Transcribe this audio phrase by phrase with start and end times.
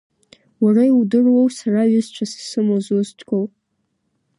[0.63, 3.45] Уара иудыруоу сара ҩызцәас исымоу зусҭқәоу?